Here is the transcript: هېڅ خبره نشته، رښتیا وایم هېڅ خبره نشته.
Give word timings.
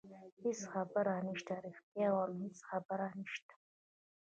هېڅ 0.41 0.59
خبره 0.73 1.15
نشته، 1.27 1.53
رښتیا 1.65 2.07
وایم 2.13 2.37
هېڅ 2.45 2.57
خبره 2.69 3.07
نشته. 3.19 3.53